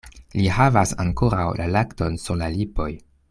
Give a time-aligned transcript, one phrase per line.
[0.37, 2.93] Li havas ankoraŭ la lakton sur la lipoj.